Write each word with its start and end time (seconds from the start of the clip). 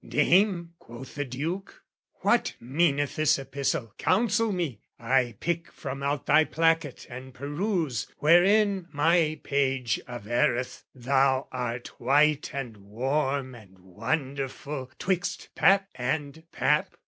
"Dame," 0.03 0.73
quoth 0.79 1.13
the 1.13 1.25
Duke, 1.25 1.83
"What 2.21 2.55
meaneth 2.59 3.15
this 3.17 3.37
epistle, 3.37 3.93
counsel 3.99 4.51
me, 4.51 4.81
"I 4.97 5.35
pick 5.39 5.71
from 5.71 6.01
out 6.01 6.25
thy 6.25 6.43
placket 6.43 7.05
and 7.07 7.35
peruse, 7.35 8.07
"Wherein 8.17 8.87
my 8.91 9.39
page 9.43 10.01
averreth 10.07 10.85
thou 10.95 11.47
art 11.51 11.99
white 11.99 12.49
"And 12.51 12.77
warm 12.77 13.53
and 13.53 13.77
wonderful 13.77 14.89
'twixt 14.97 15.49
pap 15.53 15.87
and 15.93 16.45
pap?" 16.51 16.95